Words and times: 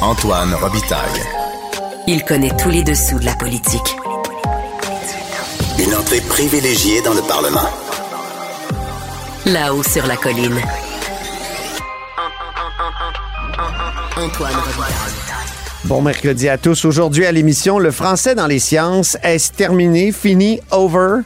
Antoine 0.00 0.54
Robitaille. 0.54 1.22
Il 2.06 2.24
connaît 2.24 2.54
tous 2.56 2.68
les 2.68 2.82
dessous 2.82 3.18
de 3.18 3.24
la 3.24 3.34
politique. 3.34 3.96
Une 5.78 5.94
entrée 5.94 6.20
privilégiée 6.20 7.00
dans 7.02 7.14
le 7.14 7.22
Parlement. 7.22 7.68
Là-haut 9.46 9.82
sur 9.82 10.06
la 10.06 10.16
colline. 10.16 10.60
Antoine 14.16 14.54
Robitaille. 14.54 15.24
Bon 15.84 16.00
mercredi 16.00 16.48
à 16.48 16.56
tous. 16.56 16.86
Aujourd'hui 16.86 17.26
à 17.26 17.32
l'émission, 17.32 17.78
le 17.78 17.90
français 17.90 18.34
dans 18.34 18.46
les 18.46 18.58
sciences 18.58 19.18
est 19.22 19.54
terminé, 19.54 20.12
fini, 20.12 20.60
over? 20.70 21.20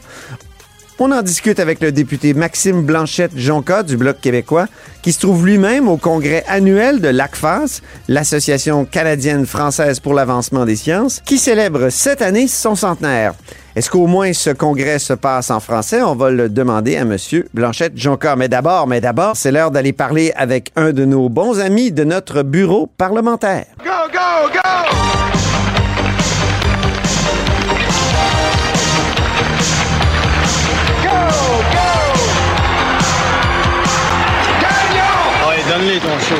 On 1.00 1.12
en 1.12 1.22
discute 1.22 1.60
avec 1.60 1.80
le 1.80 1.92
député 1.92 2.34
Maxime 2.34 2.82
Blanchette-Jonca 2.82 3.84
du 3.84 3.96
Bloc 3.96 4.20
québécois, 4.20 4.66
qui 5.00 5.12
se 5.12 5.20
trouve 5.20 5.46
lui-même 5.46 5.88
au 5.88 5.96
congrès 5.96 6.44
annuel 6.48 7.00
de 7.00 7.06
l'ACFAS, 7.06 7.82
l'Association 8.08 8.84
canadienne-française 8.84 10.00
pour 10.00 10.12
l'avancement 10.12 10.64
des 10.64 10.74
sciences, 10.74 11.20
qui 11.24 11.38
célèbre 11.38 11.90
cette 11.90 12.20
année 12.20 12.48
son 12.48 12.74
centenaire. 12.74 13.34
Est-ce 13.77 13.90
qu'au 13.90 14.08
moins 14.08 14.32
ce 14.32 14.50
congrès 14.50 14.98
se 14.98 15.12
passe 15.12 15.52
en 15.52 15.60
français? 15.60 16.02
On 16.02 16.16
va 16.16 16.30
le 16.30 16.48
demander 16.48 16.96
à 16.96 17.02
M. 17.02 17.16
Blanchette-Jonca. 17.55 18.34
Mais 18.34 18.48
d'abord, 18.48 18.88
mais 18.88 19.00
d'abord, 19.00 19.36
c'est 19.36 19.52
l'heure 19.52 19.70
d'aller 19.70 19.92
parler 19.92 20.33
avec 20.34 20.72
un 20.74 20.90
de 20.90 21.05
nos 21.05 21.28
bons 21.28 21.60
amis 21.60 21.92
de 21.92 22.02
notre 22.02 22.42
bureau 22.42 22.88
parlementaire. 22.88 23.66
Go, 23.84 24.10
go, 24.12 24.50
go! 24.52 25.38
Donne-les 35.78 35.98
ton 36.00 36.18
show. 36.18 36.34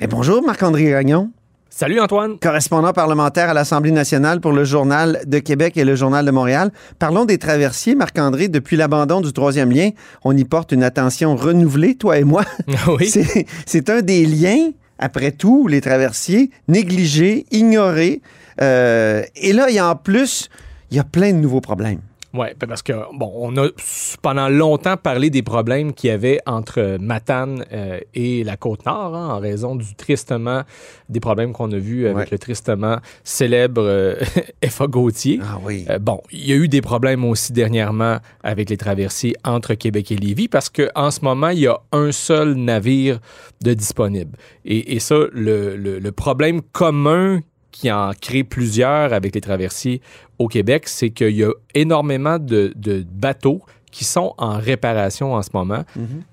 Et 0.00 0.06
bonjour, 0.06 0.42
Marc-André 0.42 0.84
Gagnon. 0.90 1.30
Salut 1.68 2.00
Antoine. 2.00 2.36
correspondant 2.38 2.92
parlementaire 2.92 3.48
à 3.50 3.54
l'Assemblée 3.54 3.92
nationale 3.92 4.40
pour 4.40 4.52
le 4.52 4.64
Journal 4.64 5.20
de 5.26 5.38
Québec 5.38 5.76
et 5.76 5.84
le 5.84 5.94
Journal 5.94 6.26
de 6.26 6.30
Montréal. 6.32 6.72
Parlons 6.98 7.24
des 7.24 7.38
traversiers, 7.38 7.94
Marc-André. 7.94 8.48
Depuis 8.48 8.76
l'abandon 8.76 9.20
du 9.20 9.32
troisième 9.32 9.70
lien, 9.70 9.90
on 10.24 10.36
y 10.36 10.44
porte 10.44 10.72
une 10.72 10.82
attention 10.82 11.36
renouvelée, 11.36 11.94
toi 11.94 12.18
et 12.18 12.24
moi. 12.24 12.44
Oui? 12.88 13.06
C'est- 13.08 13.46
C'est 13.66 13.88
un 13.88 14.02
des 14.02 14.26
liens, 14.26 14.70
après 14.98 15.30
tout, 15.30 15.68
les 15.68 15.80
traversiers, 15.80 16.50
négligés, 16.66 17.46
ignorés. 17.52 18.20
Euh, 18.60 19.22
et 19.36 19.52
là, 19.52 19.66
il 19.68 19.76
y 19.76 19.78
a 19.78 19.88
en 19.90 19.96
plus, 19.96 20.48
il 20.90 20.96
y 20.96 21.00
a 21.00 21.04
plein 21.04 21.32
de 21.32 21.38
nouveaux 21.38 21.60
problèmes. 21.60 22.00
Ouais, 22.32 22.54
ben 22.60 22.68
parce 22.68 22.82
que 22.82 22.92
bon, 23.12 23.32
on 23.34 23.56
a 23.56 23.66
pendant 24.22 24.48
longtemps 24.48 24.96
parlé 24.96 25.30
des 25.30 25.42
problèmes 25.42 25.92
qu'il 25.92 26.10
y 26.10 26.12
avait 26.12 26.38
entre 26.46 26.96
Matane 27.00 27.64
euh, 27.72 27.98
et 28.14 28.44
la 28.44 28.56
côte 28.56 28.86
nord, 28.86 29.16
hein, 29.16 29.30
en 29.34 29.40
raison 29.40 29.74
du 29.74 29.94
tristement 29.96 30.62
des 31.08 31.18
problèmes 31.18 31.52
qu'on 31.52 31.72
a 31.72 31.76
vus 31.78 32.06
avec 32.06 32.16
Ouais. 32.16 32.28
le 32.30 32.38
tristement 32.38 32.98
célèbre 33.24 33.82
euh, 33.82 34.14
F.A. 34.64 34.86
Gauthier. 34.86 35.40
Ah 35.42 35.58
oui. 35.64 35.84
Euh, 35.90 35.98
bon, 35.98 36.20
il 36.30 36.48
y 36.48 36.52
a 36.52 36.56
eu 36.56 36.68
des 36.68 36.80
problèmes 36.82 37.24
aussi 37.24 37.52
dernièrement 37.52 38.18
avec 38.44 38.70
les 38.70 38.76
traversiers 38.76 39.34
entre 39.44 39.74
Québec 39.74 40.12
et 40.12 40.16
Lévis 40.16 40.46
parce 40.46 40.68
qu'en 40.70 41.10
ce 41.10 41.24
moment, 41.24 41.48
il 41.48 41.58
y 41.60 41.66
a 41.66 41.80
un 41.90 42.12
seul 42.12 42.54
navire 42.54 43.18
de 43.62 43.74
disponible. 43.74 44.36
Et, 44.64 44.94
et 44.94 45.00
ça, 45.00 45.16
le, 45.32 45.76
le- 45.76 45.98
le 45.98 46.12
problème 46.12 46.62
commun 46.62 47.40
qui 47.72 47.90
en 47.90 48.12
crée 48.20 48.44
plusieurs 48.44 49.12
avec 49.12 49.34
les 49.34 49.40
traversiers 49.40 50.00
au 50.38 50.48
Québec, 50.48 50.88
c'est 50.88 51.10
qu'il 51.10 51.36
y 51.36 51.44
a 51.44 51.52
énormément 51.74 52.38
de, 52.38 52.72
de 52.76 53.04
bateaux 53.12 53.62
qui 53.92 54.04
sont 54.04 54.34
en 54.38 54.56
réparation 54.56 55.34
en 55.34 55.42
ce 55.42 55.50
moment 55.52 55.82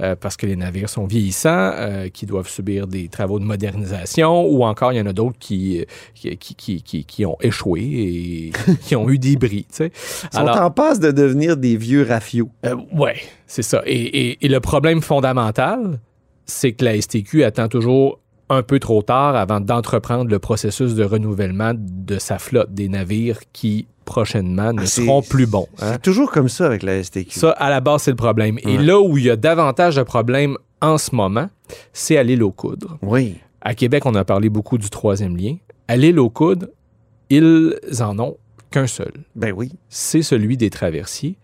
euh, 0.01 0.15
parce 0.15 0.37
que 0.37 0.45
les 0.45 0.55
navires 0.55 0.89
sont 0.89 1.05
vieillissants, 1.07 1.71
euh, 1.73 2.07
qui 2.07 2.27
doivent 2.27 2.47
subir 2.47 2.85
des 2.85 3.07
travaux 3.07 3.39
de 3.39 3.45
modernisation 3.45 4.45
ou 4.45 4.63
encore 4.63 4.93
il 4.93 4.97
y 4.97 5.01
en 5.01 5.07
a 5.07 5.11
d'autres 5.13 5.39
qui, 5.39 5.83
qui, 6.13 6.37
qui, 6.37 7.03
qui, 7.03 7.25
ont 7.25 7.35
échoué 7.41 7.81
et 7.81 8.51
qui 8.83 8.95
ont 8.95 9.09
eu 9.09 9.17
des 9.17 9.37
bris. 9.37 9.65
tu 9.69 9.75
sais. 9.75 9.91
Ils 10.33 10.37
sont 10.37 10.45
en 10.45 10.69
passe 10.69 10.99
de 10.99 11.09
devenir 11.11 11.57
des 11.57 11.77
vieux 11.77 12.03
rafiaux. 12.07 12.51
Euh, 12.63 12.75
ouais, 12.95 13.15
c'est 13.47 13.63
ça. 13.63 13.81
Et, 13.87 13.95
et- 13.95 14.45
et 14.45 14.49
le 14.49 14.59
problème 14.59 15.01
fondamental, 15.01 15.99
c'est 16.45 16.73
que 16.73 16.85
la 16.85 17.01
STQ 17.01 17.43
attend 17.43 17.67
toujours 17.69 18.19
un 18.49 18.63
peu 18.63 18.79
trop 18.79 19.01
tard 19.01 19.35
avant 19.35 19.59
d'entreprendre 19.59 20.29
le 20.31 20.39
processus 20.39 20.93
de 20.95 21.03
renouvellement 21.03 21.73
de 21.75 22.17
sa 22.17 22.39
flotte 22.39 22.73
des 22.73 22.87
navires 22.89 23.39
qui 23.53 23.87
prochainement 24.05 24.71
ne 24.71 24.81
Ah, 24.83 24.85
seront 24.85 25.21
plus 25.21 25.45
bons. 25.47 25.67
hein? 25.81 25.93
C'est 25.93 26.01
toujours 26.01 26.31
comme 26.31 26.47
ça 26.47 26.65
avec 26.65 26.81
la 26.83 27.03
STQ. 27.03 27.31
Ça, 27.39 27.51
à 27.51 27.69
la 27.69 27.81
base, 27.81 28.03
c'est 28.03 28.11
le 28.11 28.15
problème. 28.17 28.57
Et 28.63 28.77
là 28.77 28.99
où 29.01 29.17
il 29.17 29.25
y 29.25 29.29
a 29.29 29.35
davantage 29.35 29.97
de 29.97 30.03
problèmes 30.03 30.57
en 30.81 30.97
ce 30.97 31.13
moment, 31.13 31.49
c'est 31.91 32.15
à 32.17 32.23
l'île 32.23 32.41
aux 32.43 32.51
coudres. 32.51 32.97
Oui. 33.01 33.35
À 33.61 33.75
Québec, 33.75 34.05
on 34.05 34.15
a 34.15 34.23
parlé 34.23 34.47
beaucoup 34.49 34.77
du 34.77 34.89
troisième 34.89 35.35
lien. 35.35 35.55
À 35.89 35.97
l'île 35.97 36.19
aux 36.19 36.29
coudres, 36.29 36.67
ils 37.29 37.73
en 37.99 38.17
ont 38.19 38.37
qu'un 38.71 38.87
seul 38.87 39.11
Ben 39.35 39.53
oui. 39.55 39.71
c'est 39.89 40.21
celui 40.21 40.55
des 40.57 40.69
traversiers. 40.69 41.35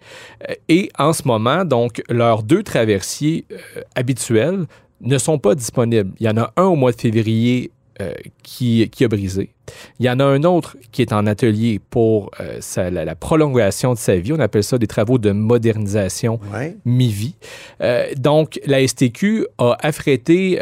Euh, 0.50 0.53
Et 0.69 0.90
en 0.97 1.12
ce 1.13 1.28
moment, 1.28 1.66
donc, 1.66 2.02
leurs 2.09 2.44
deux 2.44 2.63
traversiers 2.63 3.46
euh, 3.52 3.81
habituels 3.96 4.66
ne 5.03 5.18
sont 5.18 5.38
pas 5.38 5.53
disponibles. 5.56 6.12
Il 6.19 6.25
y 6.25 6.30
en 6.30 6.38
a 6.38 6.52
un 6.58 6.64
au 6.66 6.75
mois 6.75 6.91
de 6.91 7.00
février 7.00 7.72
euh, 8.02 8.12
qui, 8.41 8.90
qui 8.90 9.06
a 9.06 9.08
brisé. 9.08 9.52
Il 10.00 10.06
y 10.06 10.09
en 10.09 10.19
a 10.19 10.24
un 10.25 10.44
autre 10.44 10.75
qui 10.91 11.03
est 11.03 11.14
en 11.14 11.28
atelier 11.28 11.80
pour 11.91 12.31
euh, 12.40 12.58
sa- 12.59 12.90
la, 12.90 13.06
la 13.06 13.16
prolongation 13.16 13.94
de 13.94 14.00
sa 14.00 14.16
vie. 14.16 14.34
On 14.34 14.40
appelle 14.40 14.63
ça 14.63 14.80
des 14.80 14.88
travaux 14.88 15.19
de 15.19 15.31
modernisation 15.31 16.40
Ouais. 16.52 16.75
mi-vie. 16.86 17.36
Euh, 17.81 18.08
donc, 18.18 18.59
la 18.66 18.86
STQ 18.88 19.46
a 19.59 19.78
affrété 19.81 20.59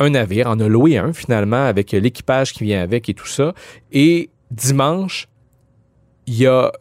un 0.00 0.10
navire, 0.10 0.48
en 0.48 0.58
a 0.58 0.66
loué 0.66 0.98
un 0.98 1.12
finalement 1.12 1.64
avec 1.66 1.92
l'équipage 1.92 2.52
qui 2.52 2.64
vient 2.64 2.82
avec 2.82 3.08
et 3.08 3.14
tout 3.14 3.28
ça. 3.28 3.54
Et 3.92 4.30
dimanche, 4.50 5.28
il 6.26 6.34
y 6.38 6.46
a 6.46 6.72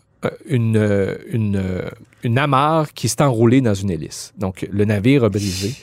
une, 0.47 0.77
euh, 0.77 1.15
une, 1.31 1.57
euh, 1.57 1.89
une 2.23 2.37
amarre 2.37 2.93
qui 2.93 3.07
s'est 3.07 3.21
enroulée 3.21 3.61
dans 3.61 3.73
une 3.73 3.91
hélice. 3.91 4.33
Donc, 4.37 4.67
le 4.71 4.85
navire 4.85 5.23
a 5.23 5.29
brisé. 5.29 5.73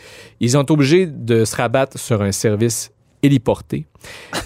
Ils 0.41 0.57
ont 0.57 0.63
été 0.63 0.73
obligés 0.73 1.07
de 1.07 1.45
se 1.45 1.57
rabattre 1.57 1.99
sur 1.99 2.23
un 2.23 2.33
service 2.33 2.91
héliporté. 3.23 3.87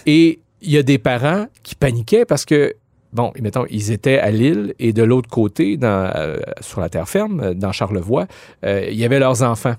Et 0.04 0.40
il 0.62 0.70
y 0.70 0.78
a 0.78 0.82
des 0.82 0.98
parents 0.98 1.46
qui 1.62 1.74
paniquaient 1.74 2.24
parce 2.24 2.44
que, 2.44 2.74
bon, 3.12 3.32
mettons, 3.40 3.66
ils 3.70 3.90
étaient 3.92 4.18
à 4.18 4.30
Lille 4.30 4.74
et 4.78 4.92
de 4.92 5.02
l'autre 5.02 5.28
côté, 5.28 5.76
dans, 5.76 6.10
euh, 6.14 6.36
sur 6.60 6.80
la 6.80 6.88
terre 6.88 7.08
ferme, 7.08 7.40
euh, 7.40 7.54
dans 7.54 7.72
Charlevoix, 7.72 8.26
euh, 8.64 8.86
il 8.90 8.96
y 8.96 9.04
avait 9.04 9.18
leurs 9.18 9.42
enfants. 9.42 9.74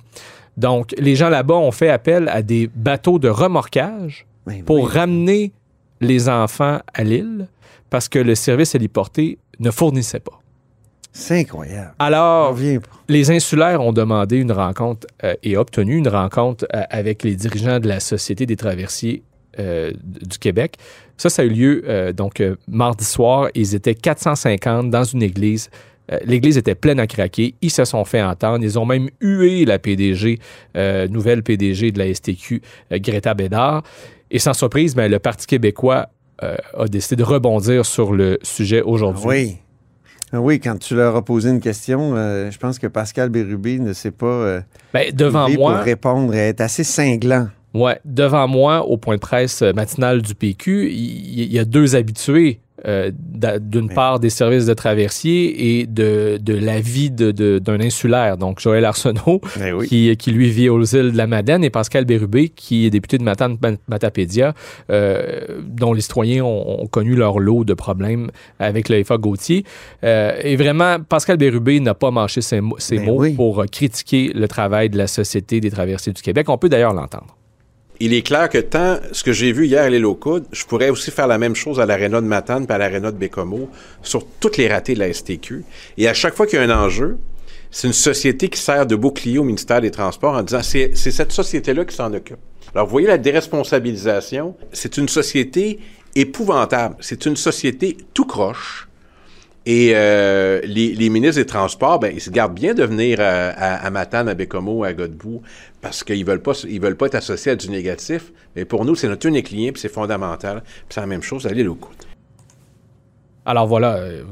Donc, 0.56 0.94
les 0.98 1.16
gens 1.16 1.30
là-bas 1.30 1.56
ont 1.56 1.72
fait 1.72 1.90
appel 1.90 2.30
à 2.30 2.42
des 2.42 2.70
bateaux 2.74 3.20
de 3.20 3.30
remorquage 3.30 4.26
Ben 4.46 4.64
pour 4.64 4.84
oui. 4.84 4.92
ramener 4.92 5.52
les 6.02 6.30
enfants 6.30 6.80
à 6.94 7.04
l'île 7.04 7.48
parce 7.90 8.10
que 8.10 8.20
le 8.20 8.36
service 8.36 8.76
héliporté 8.76 9.38
ne 9.60 9.72
fournissait 9.72 10.20
pas. 10.20 10.42
C'est 11.18 11.40
incroyable. 11.40 11.94
Alors, 11.98 12.56
les 13.10 13.32
insulaires 13.32 13.82
ont 13.82 13.92
demandé 13.92 14.38
une 14.38 14.52
rencontre 14.52 15.08
euh, 15.24 15.34
et 15.42 15.58
obtenu 15.58 15.98
une 15.98 16.08
rencontre 16.08 16.68
euh, 16.76 16.84
avec 16.92 17.24
les 17.24 17.36
dirigeants 17.36 17.80
de 17.80 17.88
la 17.88 18.00
Société 18.00 18.46
des 18.46 18.56
traversiers 18.56 19.24
euh, 19.58 19.92
du 20.06 20.38
Québec. 20.38 20.76
Ça, 21.18 21.32
ça 21.32 21.42
a 21.42 21.46
eu 21.46 21.50
lieu 21.50 22.14
donc 22.14 22.44
mardi 22.68 23.04
soir. 23.04 23.50
Ils 23.56 23.74
étaient 23.74 23.96
450 23.96 24.92
dans 24.92 25.04
une 25.04 25.24
église. 25.24 25.72
L'église 26.24 26.60
était 26.60 26.76
pleine 26.76 27.00
à 27.00 27.08
craquer. 27.08 27.56
Ils 27.64 27.72
se 27.72 27.84
sont 27.84 28.06
fait 28.06 28.22
entendre. 28.22 28.64
Ils 28.64 28.78
ont 28.78 28.86
même 28.86 29.10
hué 29.20 29.66
la 29.66 29.80
PDG, 29.80 30.38
nouvelle 31.10 31.42
PDG 31.42 31.92
de 31.92 31.98
la 31.98 32.14
STQ, 32.14 32.62
Greta 32.92 33.34
Bédard. 33.34 33.82
Et 34.30 34.38
sans 34.38 34.54
surprise, 34.54 34.94
ben, 34.94 35.10
le 35.10 35.18
Parti 35.18 35.48
québécois 35.48 36.10
a 36.40 36.88
décidé 36.88 37.16
de 37.16 37.24
rebondir 37.24 37.86
sur 37.86 38.14
le 38.14 38.38
sujet 38.44 38.82
aujourd'hui. 38.82 39.28
Oui. 39.28 39.58
Ah 40.34 40.42
Oui, 40.42 40.60
quand 40.60 40.78
tu 40.78 40.94
leur 40.96 41.16
as 41.16 41.22
posé 41.24 41.50
une 41.50 41.62
question, 41.62 42.14
euh, 42.16 42.52
je 42.52 42.58
pense 42.58 42.80
que 42.80 42.88
Pascal 42.88 43.30
Bérubé 43.30 43.80
ne 43.80 43.94
sait 43.94 44.12
pas 44.12 44.26
euh, 44.26 44.62
Ben, 44.94 45.14
devant 45.14 45.50
moi, 45.50 45.76
pour 45.76 45.84
répondre 45.84 46.36
être 46.36 46.60
assez 46.60 46.84
cinglant. 46.84 47.48
Ouais, 47.74 48.00
devant 48.04 48.48
moi, 48.48 48.86
au 48.86 48.98
point 48.98 49.16
de 49.16 49.22
presse 49.22 49.62
euh, 49.62 49.72
matinal 49.72 50.22
du 50.22 50.36
PQ, 50.36 50.90
il 50.92 51.40
il 51.40 51.54
y, 51.54 51.60
a 51.60 51.66
deux 51.66 51.96
habitués 51.96 52.60
euh, 52.86 53.12
d'une 53.60 53.90
part 53.90 54.20
des 54.20 54.30
services 54.30 54.66
de 54.66 54.74
traversier 54.74 55.80
et 55.80 55.86
de, 55.88 56.38
de 56.42 56.54
la 56.54 56.80
vie 56.80 57.10
de- 57.10 57.32
de- 57.32 57.58
d'un 57.60 57.80
insulaire. 57.80 58.38
Donc, 58.38 58.60
Joël 58.60 58.86
Arsenault, 58.86 59.42
oui. 59.76 59.88
qui, 59.88 60.16
qui 60.18 60.32
lui 60.32 60.50
vit 60.50 60.70
aux 60.70 60.84
îles 60.84 61.12
de 61.12 61.18
la 61.18 61.28
Madeleine, 61.28 61.64
et 61.64 61.70
Pascal 61.70 62.06
Bérubé, 62.06 62.50
qui 62.50 62.86
est 62.86 62.90
député 62.90 63.18
de 63.18 63.24
Matane 63.24 63.58
Matapédia, 63.88 64.54
euh, 64.92 65.62
dont 65.68 65.94
les 65.94 66.02
citoyens 66.02 66.44
ont, 66.44 66.82
ont 66.84 66.88
connu 66.88 67.16
leur 67.16 67.40
lot 67.40 67.64
de 67.64 67.74
problèmes 67.74 68.30
avec 68.60 68.90
le 68.90 69.04
FA 69.04 69.18
Gauthier. 69.18 69.64
Euh, 70.04 70.34
et 70.44 70.56
vraiment, 70.56 70.98
Pascal 71.00 71.38
Bérubé 71.38 71.80
n'a 71.80 71.94
pas 71.94 72.12
mâché 72.12 72.42
ses, 72.42 72.60
ses 72.80 73.00
mots 73.00 73.20
oui. 73.22 73.34
pour 73.34 73.64
critiquer 73.72 74.32
le 74.34 74.48
travail 74.48 74.90
de 74.90 74.98
la 74.98 75.08
Société 75.08 75.60
des 75.60 75.72
traversiers 75.72 76.14
du 76.14 76.22
Québec. 76.22 76.48
On 76.50 76.58
peut 76.58 76.70
d'ailleurs 76.70 76.94
l'entendre. 76.94 77.37
Il 78.00 78.14
est 78.14 78.22
clair 78.22 78.50
que 78.50 78.60
tant 78.60 79.00
ce 79.12 79.24
que 79.24 79.32
j'ai 79.32 79.52
vu 79.52 79.66
hier 79.66 79.84
à 79.84 79.90
l'île 79.90 80.06
je 80.52 80.66
pourrais 80.66 80.90
aussi 80.90 81.10
faire 81.12 81.28
la 81.28 81.38
même 81.38 81.56
chose 81.56 81.80
à 81.80 81.86
l'aréna 81.86 82.22
de 82.22 82.28
Matane 82.28 82.66
puis 82.66 82.76
à 82.76 82.78
l'aréna 82.78 83.12
de 83.12 83.18
Bécomo 83.18 83.70
sur 84.04 84.26
toutes 84.40 84.58
les 84.58 84.68
ratés 84.68 84.94
de 84.94 85.00
la 85.00 85.12
STQ. 85.12 85.64
Et 85.98 86.08
à 86.08 86.14
chaque 86.14 86.36
fois 86.36 86.46
qu'il 86.46 86.60
y 86.60 86.62
a 86.62 86.66
un 86.66 86.86
enjeu, 86.86 87.18
c'est 87.72 87.88
une 87.88 87.94
société 87.94 88.50
qui 88.50 88.60
sert 88.60 88.86
de 88.86 88.96
bouclier 88.96 89.40
au 89.40 89.44
ministère 89.44 89.82
des 89.82 89.92
Transports 89.92 90.36
en 90.36 90.44
disant 90.44 90.62
c'est 90.64 90.92
c'est 90.94 91.12
cette 91.12 91.32
société-là 91.32 91.86
qui 91.86 91.96
s'en 91.96 92.14
occupe. 92.14 92.40
Alors, 92.74 92.86
vous 92.86 92.92
voyez 92.92 93.08
la 93.08 93.18
déresponsabilisation, 93.18 94.56
c'est 94.72 94.98
une 94.98 95.10
société 95.10 95.80
épouvantable. 96.16 96.96
C'est 97.00 97.26
une 97.26 97.36
société 97.36 97.98
tout 98.14 98.26
croche. 98.26 98.87
Et 99.70 99.92
euh, 99.96 100.62
les, 100.64 101.10
ministres 101.10 101.42
des 101.42 101.46
Transports, 101.46 102.00
ben, 102.00 102.14
ils 102.16 102.22
se 102.22 102.30
gardent 102.30 102.54
bien 102.54 102.74
de 102.74 102.86
venir 102.86 103.20
à, 103.20 103.50
à, 103.50 103.86
à 103.86 103.90
Matane, 103.90 104.30
à 104.30 104.34
Bécomo, 104.34 104.86
à 104.86 104.94
Godbout, 104.94 105.42
parce 105.82 106.06
qu'ils 106.06 106.24
veulent 106.24 106.42
pas, 106.42 106.54
veulent 106.54 106.96
pas 106.96 107.08
être 107.08 107.16
associés 107.16 107.52
à 107.52 107.58
du 107.58 107.70
négatif. 107.70 108.32
Mais 108.56 108.64
pour 108.64 108.86
nous, 108.86 108.96
c'est 108.96 109.10
notre 109.10 109.28
unique 109.28 109.52
lien, 109.52 109.72
puis 109.74 109.82
c'est 109.82 109.92
fondamental. 109.92 110.64
Puis 110.64 110.86
c'est 110.92 111.02
la 111.02 111.08
même 111.08 111.22
chose 111.22 111.46
à 111.48 111.50
l'île 111.50 111.68
aux 111.68 111.76
Coudes. 111.76 111.98
Alors 113.46 113.68
voilà, 113.68 113.96
euh, 113.96 114.24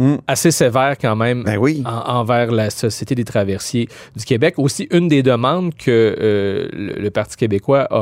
Mm. 0.00 0.16
assez 0.26 0.50
sévère 0.50 0.96
quand 0.98 1.14
même 1.14 1.44
Ben 1.44 1.58
oui. 1.58 1.82
en- 1.84 2.20
envers 2.20 2.50
la 2.50 2.70
Société 2.70 3.14
des 3.14 3.24
traversiers 3.24 3.86
du 4.16 4.24
Québec. 4.24 4.54
Aussi, 4.56 4.88
une 4.92 5.08
des 5.08 5.22
demandes 5.22 5.74
que 5.74 5.90
euh, 6.18 6.68
le, 6.72 6.94
le 7.02 7.10
Parti 7.10 7.36
québécois 7.36 7.86
a, 7.90 7.96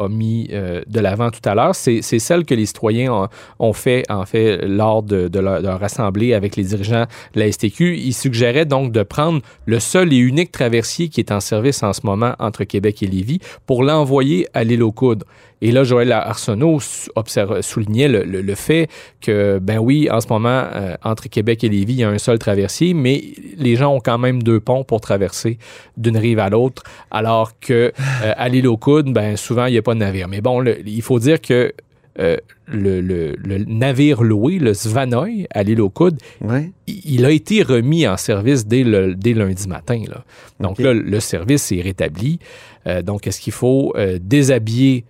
a- 0.00 0.04
a 0.04 0.08
mis 0.08 0.48
euh, 0.52 0.82
de 0.88 0.98
l'avant 0.98 1.30
tout 1.30 1.48
à 1.48 1.54
l'heure, 1.54 1.74
c'est 1.76 2.02
celle 2.02 2.44
que 2.44 2.54
les 2.54 2.66
citoyens 2.66 3.12
ont, 3.12 3.28
ont 3.60 3.72
fait, 3.72 4.02
en 4.10 4.26
fait, 4.26 4.66
lors 4.66 5.04
de, 5.04 5.28
de 5.28 5.38
leur, 5.38 5.62
de 5.62 5.66
leur 5.68 5.80
assemblée 5.82 6.34
avec 6.34 6.56
les 6.56 6.64
dirigeants 6.64 7.06
de 7.34 7.40
la 7.40 7.52
STQ. 7.52 7.96
Ils 7.98 8.14
suggéraient 8.14 8.64
donc 8.66 8.90
de 8.90 9.04
prendre 9.04 9.40
le 9.66 9.78
seul 9.78 10.12
et 10.12 10.16
unique 10.18 10.50
traversier 10.50 11.08
qui 11.08 11.20
est 11.20 11.30
en 11.30 11.38
service 11.40 11.84
en 11.84 11.92
ce 11.92 12.00
moment 12.04 12.34
entre 12.40 12.64
Québec 12.64 13.00
et 13.02 13.06
Lévis 13.06 13.38
pour 13.64 13.84
l'envoyer 13.84 14.48
à 14.54 14.64
l'île 14.64 14.82
aux 14.82 14.90
Coudres. 14.92 15.24
Et 15.66 15.70
là, 15.72 15.82
Joël 15.82 16.12
Arsenault 16.12 16.78
observe- 17.16 17.62
soulignait 17.62 18.06
le, 18.08 18.22
le- 18.24 18.42
le 18.42 18.54
fait 18.54 18.88
que, 19.22 19.58
ben 19.58 19.78
oui, 19.78 20.08
en 20.10 20.20
ce 20.20 20.28
moment, 20.28 20.64
euh, 20.74 20.94
entre 21.02 21.28
Québec 21.30 21.64
et 21.64 21.70
Lévis, 21.70 21.94
il 21.94 22.00
y 22.00 22.04
a 22.04 22.10
un 22.10 22.18
seul 22.18 22.38
traversier, 22.38 22.92
mais 22.92 23.22
les 23.56 23.74
gens 23.74 23.94
ont 23.94 24.00
quand 24.00 24.18
même 24.18 24.42
deux 24.42 24.60
ponts 24.60 24.84
pour 24.84 25.00
traverser 25.00 25.58
d'une 25.96 26.18
rive 26.18 26.38
à 26.38 26.50
l'autre, 26.50 26.82
alors 27.10 27.58
que 27.58 27.92
euh, 28.22 28.32
à 28.36 28.48
l'île 28.50 28.68
aux 28.68 28.76
Coudes, 28.76 29.10
ben 29.12 29.36
souvent, 29.38 29.64
il 29.66 29.72
n'y 29.72 29.78
a 29.78 29.82
pas 29.82 29.94
de 29.94 30.00
navire. 30.00 30.28
Mais 30.28 30.42
bon, 30.42 30.60
le- 30.60 30.86
il 30.86 31.00
faut 31.02 31.18
dire 31.18 31.40
que 31.40 31.72
euh, 32.20 32.36
le, 32.66 33.00
le- 33.00 33.34
le 33.42 33.58
navire 33.66 34.22
loué, 34.22 34.58
le 34.58 34.72
Svanoy, 34.74 35.46
à 35.52 35.62
l'île 35.62 35.80
aux 35.80 35.88
Coudes, 35.90 36.18
Ouais. 36.42 36.70
il 36.86 37.00
il 37.06 37.24
a 37.24 37.30
été 37.30 37.62
remis 37.62 38.06
en 38.06 38.16
service 38.18 38.66
dès, 38.66 38.84
le, 38.84 39.14
dès 39.14 39.32
lundi 39.32 39.66
matin. 39.66 40.00
Là. 40.08 40.24
Donc 40.60 40.78
là, 40.78 40.92
le 40.92 41.20
service 41.20 41.72
est 41.72 41.80
rétabli. 41.80 42.38
Euh, 42.86 43.00
donc, 43.02 43.26
est-ce 43.26 43.40
qu'il 43.40 43.52
faut 43.54 43.94
euh, 43.96 44.18
déshabiller 44.20 45.04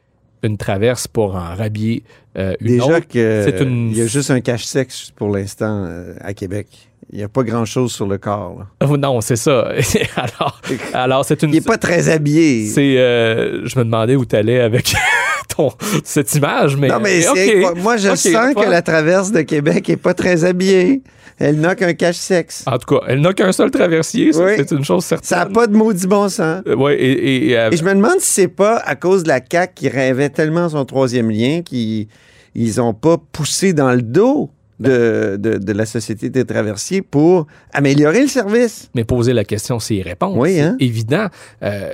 une 0.45 0.57
traverse 0.57 1.07
pour 1.09 1.35
en 1.35 1.55
rhabiller 1.55 2.03
euh, 2.37 2.55
une 2.61 2.67
Déjà 2.79 2.97
autre? 2.99 3.09
que 3.09 3.43
c'est 3.45 3.61
une- 3.63 3.91
il 3.91 3.97
y 3.97 4.03
a 4.03 4.07
juste 4.07 4.31
un 4.31 4.41
cache-sexe 4.41 5.11
pour 5.17 5.29
l'instant 5.35 5.85
euh, 5.87 6.15
à 6.21 6.35
Québec. 6.35 6.67
Il 7.13 7.19
n'y 7.19 7.25
a 7.25 7.29
pas 7.29 7.43
grand-chose 7.43 7.93
sur 7.93 8.07
le 8.07 8.19
corps. 8.19 8.65
Oh, 8.89 8.97
non, 8.97 9.21
c'est 9.21 9.37
ça. 9.37 9.69
alors, 10.17 10.61
alors 10.93 11.25
c'est 11.25 11.43
une... 11.43 11.51
Il 11.51 11.55
n'est 11.55 11.61
pas 11.61 11.79
très 11.79 12.09
habillé. 12.09 12.67
C'est, 12.69 12.99
euh, 12.99 13.67
je 13.67 13.79
me 13.79 13.85
demandais 13.85 14.17
où 14.17 14.25
tu 14.25 14.37
allais 14.37 14.61
avec 14.61 14.95
ton, 15.57 15.71
cette 16.05 16.35
image, 16.35 16.77
mais... 16.77 16.89
non, 16.89 16.99
mais 17.01 17.17
mais 17.17 17.21
c'est- 17.23 17.65
OK. 17.65 17.79
moi, 17.79 17.97
je 17.97 18.09
sens 18.15 18.55
que 18.55 18.69
la 18.71 18.83
traverse 18.83 19.31
de 19.33 19.43
Québec 19.43 19.89
n'est 19.89 19.97
pas 19.97 20.15
très 20.15 20.45
habillée. 20.45 21.03
Elle 21.39 21.61
n'a 21.61 21.75
qu'un 21.75 21.95
cache-sexe. 21.95 22.63
En 22.67 22.79
tout 22.79 22.95
cas, 22.95 23.05
elle 23.09 23.21
n'a 23.21 23.33
qu'un 23.33 23.51
seul 23.51 23.71
traversier, 23.71 24.31
Oui. 24.37 24.53
c'est 24.57 24.71
une 24.71 24.85
chose 24.85 25.05
certaine. 25.05 25.27
Ça 25.27 25.39
n'a 25.39 25.47
pas 25.47 25.67
de 25.67 25.77
maudit 25.77 26.07
bon 26.07 26.29
sens. 26.29 26.63
Euh, 26.67 26.77
ouais, 26.77 26.95
et, 26.97 27.11
et, 27.13 27.49
et, 27.51 27.59
euh, 27.59 27.71
Et 27.73 27.77
je 27.77 27.83
me 27.85 27.93
demande 27.93 28.21
si 28.21 28.31
c'est 28.31 28.49
pas 28.49 28.77
à 28.77 28.95
cause 28.95 29.25
de 29.25 29.29
la 29.29 29.41
CAQ 29.51 29.73
qui 29.75 29.89
rêvait 29.89 30.29
tellement 30.31 30.69
son 30.69 30.85
troisième 30.85 31.31
lien 31.31 31.63
qu'ils 31.65 32.07
ils 32.55 32.81
ont 32.81 32.95
pas 32.95 33.17
poussé 33.33 33.73
dans 33.73 33.91
le 33.93 34.03
dos 34.03 34.49
de, 34.81 35.37
de, 35.39 35.59
de 35.59 35.73
la 35.73 35.87
Société 35.87 36.31
des 36.31 36.45
traversiers 36.45 37.01
pour 37.03 37.47
améliorer 37.73 38.23
le 38.23 38.29
service. 38.29 38.91
mais 38.95 39.05
poser 39.05 39.33
la 39.33 39.45
question, 39.45 39.79
c'est 39.79 39.95
y 39.97 40.03
répondre. 40.03 40.37
Oui, 40.37 40.55
C'est 40.55 40.61
hein? 40.63 40.77
évident. 40.81 41.27
Euh, 41.63 41.93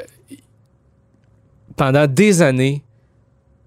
pendant 1.77 2.07
des 2.07 2.43
années, 2.43 2.83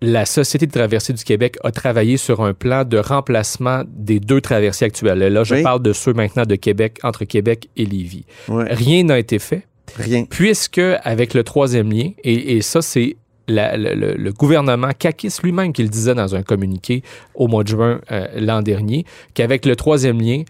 la 0.01 0.25
Société 0.25 0.65
de 0.67 0.71
traversiers 0.71 1.13
du 1.15 1.23
Québec 1.23 1.57
a 1.63 1.71
travaillé 1.71 2.17
sur 2.17 2.41
un 2.41 2.53
plan 2.53 2.83
de 2.83 2.97
remplacement 2.97 3.83
des 3.87 4.19
deux 4.19 4.41
traversiers 4.41 4.87
actuels. 4.87 5.19
Là, 5.19 5.43
je 5.43 5.55
Oui. 5.55 5.63
parle 5.63 5.81
de 5.81 5.93
ceux 5.93 6.13
maintenant 6.13 6.45
de 6.45 6.55
Québec, 6.55 6.99
entre 7.03 7.23
Québec 7.25 7.69
et 7.77 7.85
Lévis. 7.85 8.25
Rien 8.49 9.03
n'a 9.05 9.17
été 9.19 9.39
fait, 9.39 9.65
Rien. 9.95 10.25
puisque 10.25 10.81
avec 11.03 11.33
le 11.33 11.43
troisième 11.43 11.91
lien, 11.91 12.09
et, 12.23 12.57
et 12.57 12.61
ça, 12.61 12.81
c'est 12.81 13.15
la- 13.47 13.77
le, 13.77 14.31
gouvernement 14.31 14.91
Kakis 14.97 15.37
lui-même 15.43 15.73
qui 15.73 15.83
le 15.83 15.89
disait 15.89 16.15
dans 16.15 16.35
un 16.35 16.43
communiqué 16.43 17.03
au 17.35 17.47
mois 17.47 17.63
de 17.63 17.69
juin 17.69 18.01
euh, 18.11 18.27
l'an 18.35 18.61
dernier, 18.61 19.05
qu'avec 19.33 19.65
le 19.65 19.75
troisième 19.75 20.21
lien, 20.21 20.43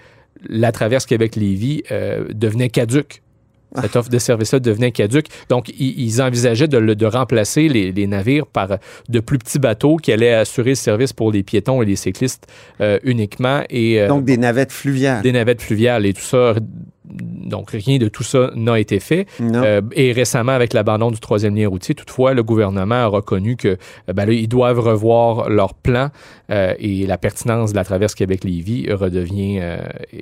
la 0.47 0.71
traverse 0.71 1.05
Québec-Lévis 1.05 1.83
euh, 1.91 2.25
devenait 2.33 2.69
caduque. 2.69 3.21
Cette 3.81 3.95
offre 3.95 4.09
de 4.11 4.19
service-là 4.19 4.59
devenait 4.59 4.91
caduque. 4.91 5.25
Donc, 5.49 5.69
ils 5.79 6.21
envisageaient 6.21 6.67
de, 6.67 7.05
remplacer 7.07 7.67
les, 7.69 7.91
les 7.91 8.05
navires 8.05 8.45
par 8.45 8.77
de 9.09 9.19
plus 9.19 9.39
petits 9.39 9.57
bateaux 9.57 9.97
qui 9.97 10.11
allaient 10.11 10.33
assurer 10.33 10.71
le 10.71 10.75
service 10.75 11.11
pour 11.11 11.31
les 11.31 11.41
piétons 11.41 11.81
et 11.81 11.85
les 11.85 11.95
cyclistes 11.95 12.45
euh, 12.81 12.99
uniquement. 13.03 13.63
Et, 13.71 13.99
euh, 13.99 14.07
Donc, 14.07 14.25
des 14.25 14.37
navettes 14.37 14.71
fluviales. 14.71 15.23
des 15.23 15.31
navettes 15.31 15.63
fluviales 15.63 16.05
et 16.05 16.13
tout 16.13 16.21
ça. 16.21 16.53
Donc, 17.05 17.71
rien 17.71 17.97
de 17.97 18.07
tout 18.07 18.23
ça 18.23 18.51
n'a 18.55 18.79
été 18.79 18.99
fait. 19.01 19.25
Euh, 19.41 19.81
et 19.91 20.13
récemment, 20.13 20.53
avec 20.53 20.71
l'abandon 20.73 21.11
du 21.11 21.19
troisième 21.19 21.53
lien 21.55 21.67
routier, 21.67 21.95
toutefois, 21.95 22.33
le 22.33 22.43
gouvernement 22.43 22.95
a 22.95 23.07
reconnu 23.07 23.57
que 23.57 23.67
euh, 24.09 24.13
ben 24.13 24.25
là, 24.25 24.31
ils 24.31 24.47
doivent 24.47 24.79
revoir 24.79 25.49
leur 25.49 25.73
plan 25.73 26.09
euh, 26.49 26.73
et 26.79 27.05
la 27.05 27.17
pertinence 27.17 27.71
de 27.71 27.75
la 27.75 27.83
traverse 27.83 28.15
Québec-Lévis 28.15 28.87
redevient 28.91 29.59
euh, 29.61 29.79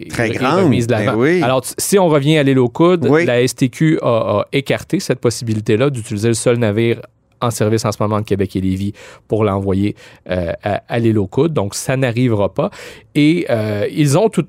Très 0.10 0.30
grande, 0.32 0.64
remise 0.66 0.88
de 0.88 0.94
ben 0.96 1.06
l'avant. 1.06 1.20
oui. 1.22 1.42
Alors, 1.44 1.62
si 1.78 2.00
on 2.00 2.08
revient 2.08 2.38
à 2.40 2.44
l'île 2.44 2.58
aux 2.60 2.70
Coudes, 2.70 3.06
Oui. 3.08 3.26
la 3.26 3.48
STQ 3.48 4.00
a, 4.02 4.08
a 4.40 4.46
écarté 4.52 5.00
cette 5.00 5.20
possibilité-là 5.20 5.92
d'utiliser 5.92 6.30
le 6.30 6.34
seul 6.34 6.58
navire 6.58 7.02
en 7.42 7.52
service 7.52 7.86
en 7.86 7.92
ce 7.92 7.98
moment 8.02 8.20
de 8.20 8.26
Québec 8.26 8.56
et 8.56 8.62
Lévis 8.62 8.94
pour 9.28 9.44
l'envoyer 9.44 9.96
euh, 10.30 10.52
à, 10.64 10.82
à 10.88 11.00
l'île 11.00 11.20
aux 11.20 11.28
Coudes. 11.28 11.54
Donc, 11.54 11.76
ça 11.76 11.96
n'arrivera 11.96 12.54
pas. 12.54 12.72
Et 13.16 13.46
euh, 13.52 13.88
ils 13.92 14.18
ont 14.18 14.30
tout- 14.30 14.48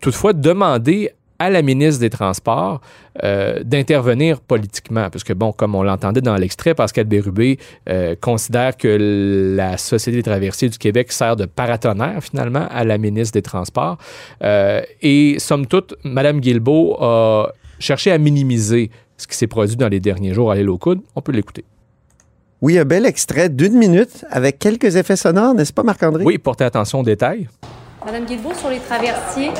toutefois 0.00 0.32
demandé 0.32 1.10
à 1.40 1.48
la 1.48 1.62
ministre 1.62 2.00
des 2.00 2.10
Transports 2.10 2.80
euh, 3.24 3.64
d'intervenir 3.64 4.40
politiquement. 4.40 5.08
Parce 5.10 5.24
que, 5.24 5.32
bon, 5.32 5.52
comme 5.52 5.74
on 5.74 5.82
l'entendait 5.82 6.20
dans 6.20 6.36
l'extrait, 6.36 6.74
Pascal 6.74 7.06
Bérubé 7.06 7.58
euh, 7.88 8.14
considère 8.20 8.76
que 8.76 9.56
la 9.56 9.78
Société 9.78 10.18
des 10.18 10.22
traversiers 10.22 10.68
du 10.68 10.78
Québec 10.78 11.10
sert 11.10 11.34
de 11.36 11.46
paratonnerre, 11.46 12.22
finalement, 12.22 12.68
à 12.70 12.84
la 12.84 12.98
ministre 12.98 13.32
des 13.32 13.42
Transports. 13.42 13.96
Euh, 14.44 14.82
et, 15.00 15.38
somme 15.38 15.66
toute, 15.66 15.94
Mme 16.04 16.40
Guilbeault 16.40 16.98
a 17.00 17.52
cherché 17.78 18.12
à 18.12 18.18
minimiser 18.18 18.90
ce 19.16 19.26
qui 19.26 19.36
s'est 19.36 19.46
produit 19.46 19.76
dans 19.76 19.88
les 19.88 20.00
derniers 20.00 20.34
jours 20.34 20.50
à 20.50 20.56
l'île 20.56 20.68
aux 20.68 20.78
Coudes. 20.78 21.00
On 21.16 21.22
peut 21.22 21.32
l'écouter. 21.32 21.64
Oui, 22.60 22.78
un 22.78 22.84
bel 22.84 23.06
extrait 23.06 23.48
d'une 23.48 23.78
minute 23.78 24.26
avec 24.30 24.58
quelques 24.58 24.96
effets 24.96 25.16
sonores, 25.16 25.54
n'est-ce 25.54 25.72
pas, 25.72 25.82
Marc-André? 25.82 26.22
Oui, 26.24 26.36
portez 26.36 26.64
attention 26.64 27.00
aux 27.00 27.04
détails. 27.04 27.48
Madame 28.04 28.26
Guilbeault, 28.26 28.52
sur 28.52 28.68
les 28.68 28.80
traversiers. 28.80 29.50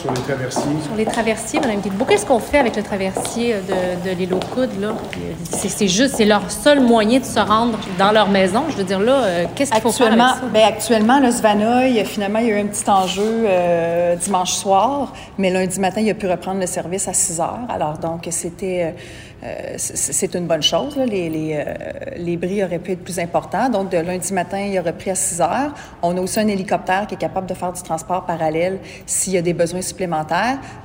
Sur 0.00 0.12
les 0.12 0.20
traversiers. 0.22 0.62
Sur 0.82 0.94
les 0.96 1.04
traversiers, 1.04 1.60
Madame 1.60 1.80
Guilbeault, 1.80 2.04
qu'est-ce 2.06 2.24
qu'on 2.24 2.38
fait 2.38 2.58
avec 2.58 2.74
le 2.76 2.82
traversier 2.82 3.54
de, 3.54 4.08
de 4.08 4.14
l'île 4.16 4.32
aux 4.32 4.38
Coudes, 4.54 4.80
là? 4.80 4.94
C'est 5.50 5.68
c'est 5.68 5.88
juste, 5.88 6.14
c'est 6.16 6.24
leur 6.24 6.50
seul 6.50 6.80
moyen 6.80 7.18
de 7.20 7.24
se 7.24 7.38
rendre 7.38 7.78
dans 7.98 8.10
leur 8.12 8.28
maison. 8.28 8.62
Je 8.70 8.76
veux 8.76 8.84
dire, 8.84 9.00
là, 9.00 9.24
euh, 9.24 9.44
qu'est-ce 9.54 9.70
qu'il 9.72 9.80
faut 9.80 9.92
faire 9.92 10.06
avec 10.06 10.18
Actuellement, 10.20 10.40
ça? 10.40 10.46
ben, 10.52 10.62
actuellement, 10.66 11.20
le 11.20 11.30
Svanoy, 11.30 12.04
finalement, 12.04 12.38
il 12.38 12.46
y 12.46 12.50
a 12.52 12.56
eu 12.56 12.60
un 12.60 12.66
petit 12.66 12.88
enjeu 12.88 13.44
euh, 13.46 14.16
dimanche 14.16 14.52
soir, 14.52 15.12
mais 15.38 15.50
lundi 15.50 15.78
matin, 15.80 16.00
il 16.00 16.08
a 16.10 16.14
pu 16.14 16.26
reprendre 16.28 16.60
le 16.60 16.66
service 16.66 17.06
à 17.08 17.12
6 17.12 17.40
heures. 17.40 17.58
Alors, 17.68 17.98
donc, 17.98 18.26
c'était 18.30 18.94
euh, 19.42 19.72
c'est 19.76 20.34
une 20.34 20.46
bonne 20.46 20.62
chose. 20.62 20.96
là. 20.96 21.06
Les, 21.06 21.30
les, 21.30 21.54
euh, 21.56 21.64
les 22.18 22.36
bris 22.36 22.62
auraient 22.62 22.78
pu 22.78 22.92
être 22.92 23.02
plus 23.02 23.18
importants. 23.18 23.70
Donc, 23.70 23.88
de 23.90 23.96
lundi 23.96 24.32
matin, 24.34 24.58
il 24.60 24.78
aurait 24.78 24.92
pris 24.92 25.10
à 25.10 25.14
6 25.14 25.40
heures. 25.40 25.72
On 26.02 26.14
a 26.16 26.20
aussi 26.20 26.38
un 26.40 26.46
hélicoptère 26.48 27.06
qui 27.06 27.14
est 27.14 27.18
capable 27.18 27.46
de 27.46 27.54
faire 27.54 27.72
du 27.72 27.82
transport 27.82 28.26
parallèle 28.26 28.78
s'il 29.06 29.32
y 29.32 29.38
a 29.38 29.42
des 29.42 29.54
besoins 29.54 29.80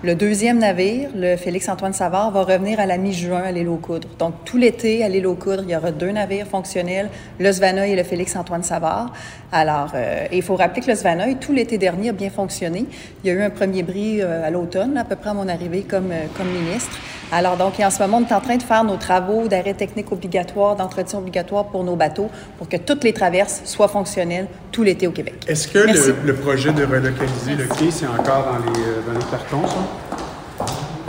Le 0.04 0.14
deuxième 0.14 0.60
navire, 0.60 1.10
le 1.16 1.36
Félix-Antoine 1.36 1.94
Savard, 1.94 2.32
va 2.32 2.44
revenir 2.44 2.80
à 2.80 2.86
la 2.86 2.98
mi-juin 2.98 3.44
à 3.44 3.52
l'île 3.52 3.70
aux 3.70 3.78
Coudres. 3.78 4.08
Donc, 4.20 4.34
tout 4.46 4.58
l'été, 4.58 5.04
à 5.04 5.10
l'île 5.10 5.28
aux 5.28 5.36
Coudres, 5.36 5.64
il 5.64 5.72
y 5.72 5.76
aura 5.76 5.92
deux 5.92 6.12
navires 6.12 6.48
fonctionnels, 6.48 7.10
le 7.40 7.52
Svanoï 7.52 7.92
et 7.92 7.96
le 7.96 8.04
Félix-Antoine 8.04 8.64
Savard. 8.64 9.14
Alors, 9.52 9.92
euh, 9.96 10.26
il 10.32 10.42
faut 10.42 10.56
rappeler 10.56 10.82
que 10.82 10.92
le 10.92 10.96
Svanoï, 10.96 11.36
tout 11.36 11.54
l'été 11.54 11.78
dernier, 11.78 12.10
a 12.10 12.14
bien 12.14 12.30
fonctionné. 12.30 12.86
Il 13.24 13.28
y 13.28 13.30
a 13.30 13.34
eu 13.34 13.42
un 13.42 13.50
premier 13.50 13.84
bris 13.84 14.22
euh, 14.22 14.46
à 14.46 14.50
l'automne, 14.50 14.98
à 14.98 15.04
peu 15.04 15.16
près 15.16 15.30
à 15.30 15.34
mon 15.34 15.48
arrivée 15.48 15.84
comme, 15.84 16.12
euh, 16.12 16.26
comme 16.38 16.48
ministre. 16.48 16.98
Alors, 17.32 17.58
donc, 17.58 17.80
en 17.80 17.90
ce 17.90 18.02
moment, 18.02 18.18
on 18.18 18.30
est 18.30 18.36
en 18.36 18.42
train 18.42 18.58
de 18.58 18.64
faire 18.64 18.84
nos 18.84 18.98
travaux 18.98 19.48
d'arrêt 19.48 19.74
technique 19.74 20.12
obligatoire, 20.12 20.76
d'entretien 20.76 21.20
obligatoire 21.20 21.66
pour 21.66 21.84
nos 21.84 21.96
bateaux, 21.96 22.30
pour 22.58 22.70
que 22.70 22.78
toutes 22.78 23.04
les 23.04 23.14
traverses 23.14 23.62
soient 23.66 23.88
fonctionnelles 23.88 24.48
tout 24.76 24.84
l'été 24.84 25.08
au 25.08 25.12
Québec. 25.12 25.36
Est-ce 25.48 25.70
que 25.70 25.80
le, 25.80 26.16
le 26.26 26.36
projet 26.36 26.74
de 26.74 26.84
relocaliser 26.84 27.56
le 27.56 27.66
quai, 27.66 27.92
c'est 27.92 28.08
encore 28.08 28.44
dans 28.44 28.74
les, 28.74 28.80
euh, 28.82 29.02
dans 29.08 29.18
les 29.18 29.26
cartons, 29.32 29.66
ça? 29.66 31.06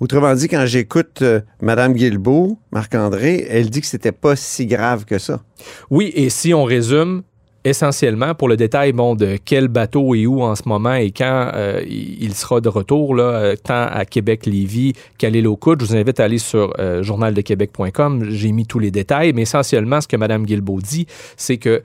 Autrement 0.00 0.34
dit, 0.34 0.48
quand 0.48 0.64
j'écoute 0.64 1.20
euh, 1.20 1.40
Mme 1.60 1.92
Guilbeault, 1.92 2.56
Marc-André, 2.72 3.46
elle 3.50 3.68
dit 3.68 3.82
que 3.82 3.86
c'était 3.86 4.12
pas 4.12 4.34
si 4.34 4.64
grave 4.64 5.04
que 5.04 5.18
ça. 5.18 5.42
Oui, 5.90 6.10
et 6.14 6.30
si 6.30 6.54
on 6.54 6.64
résume, 6.64 7.22
essentiellement, 7.64 8.34
pour 8.34 8.48
le 8.48 8.56
détail 8.56 8.92
bon, 8.92 9.14
de 9.14 9.38
quel 9.42 9.68
bateau 9.68 10.14
est 10.14 10.26
où 10.26 10.42
en 10.42 10.54
ce 10.54 10.62
moment 10.66 10.94
et 10.94 11.10
quand 11.10 11.50
euh, 11.54 11.82
il 11.86 12.34
sera 12.34 12.60
de 12.60 12.68
retour, 12.68 13.14
là, 13.14 13.24
euh, 13.24 13.56
tant 13.56 13.86
à 13.90 14.04
Québec-Lévis 14.04 14.92
qu'à 15.18 15.30
l'île 15.30 15.48
aux 15.48 15.58
je 15.64 15.84
vous 15.84 15.96
invite 15.96 16.20
à 16.20 16.24
aller 16.24 16.38
sur 16.38 16.74
euh, 16.78 17.02
journaldequebec.com. 17.02 18.26
J'ai 18.28 18.52
mis 18.52 18.66
tous 18.66 18.78
les 18.78 18.90
détails, 18.90 19.32
mais 19.32 19.42
essentiellement, 19.42 20.00
ce 20.00 20.08
que 20.08 20.16
Mme 20.16 20.44
Guilbeault 20.44 20.80
dit, 20.80 21.06
c'est 21.36 21.56
que 21.56 21.82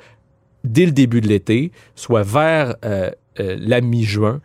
dès 0.64 0.86
le 0.86 0.92
début 0.92 1.22
de 1.22 1.28
l'été, 1.28 1.72
soit 1.96 2.24
vers 2.24 2.76
euh, 2.86 3.12
euh, 3.40 3.58
la 3.60 3.82
mi-juin, 3.82 4.42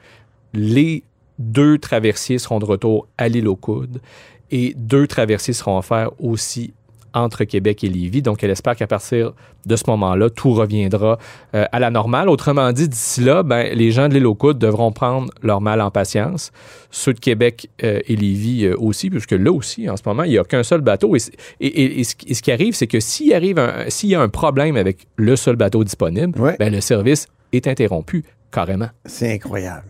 les 0.53 1.03
deux 1.39 1.79
traversiers 1.79 2.39
seront 2.39 2.59
de 2.59 2.65
retour 2.65 3.09
à 3.19 3.29
l'île 3.29 3.49
aux 3.49 3.57
Coudes 3.57 4.01
et 4.51 4.75
deux 4.77 5.07
traversiers 5.07 5.55
seront 5.55 5.79
offerts 5.79 6.13
aussi 6.21 6.73
entre 7.15 7.45
Québec 7.45 7.83
et 7.85 7.89
Lévis. 7.89 8.21
Donc, 8.23 8.45
elle 8.45 8.51
espère 8.51 8.77
qu'à 8.77 8.87
partir 8.87 9.33
de 9.65 9.77
ce 9.77 9.85
moment-là, 9.89 10.29
tout 10.31 10.53
reviendra 10.53 11.19
euh, 11.55 11.65
à 11.73 11.79
la 11.79 11.91
normale. 11.91 12.29
Autrement 12.29 12.71
dit, 12.73 12.89
d'ici 12.89 13.23
là, 13.23 13.43
ben, 13.43 13.73
les 13.75 13.91
gens 13.93 14.09
de 14.09 14.15
l'île 14.15 14.27
aux 14.27 14.35
Coudes 14.35 14.59
devront 14.59 14.93
prendre 14.93 15.31
leur 15.43 15.61
mal 15.61 15.81
en 15.81 15.91
patience. 15.91 16.51
Ceux 16.91 17.15
de 17.15 17.21
Québec 17.21 17.71
euh, 17.83 18.01
et 18.07 18.17
Lévis 18.17 18.67
euh, 18.67 18.77
aussi, 18.79 19.09
puisque 19.11 19.33
là 19.33 19.51
aussi, 19.53 19.89
en 19.89 19.97
ce 19.97 20.03
moment, 20.05 20.25
il 20.25 20.31
n'y 20.33 20.39
a 20.39 20.45
qu'un 20.45 20.63
seul 20.63 20.81
bateau. 20.83 21.17
Et, 21.17 21.21
c- 21.21 21.33
et- 21.61 21.67
et- 21.67 22.01
et 22.01 22.05
ce, 22.05 22.43
qui- 22.43 22.53
arrive, 22.53 22.75
c'est 22.75 22.87
que 22.87 23.01
s'il 23.01 23.33
arrive 23.33 23.61
s'il 23.89 24.11
y 24.11 24.15
a 24.15 24.21
un 24.21 24.29
problème 24.29 24.77
avec 24.77 25.07
le 25.17 25.37
seul 25.37 25.57
bateau 25.57 25.85
disponible, 25.85 26.39
Ouais. 26.41 26.57
ben, 26.59 26.73
le 26.73 26.81
service 26.81 27.27
est 27.53 27.67
interrompu 27.69 28.25
carrément. 28.51 28.89
C'est 29.07 29.33
incroyable. 29.33 29.85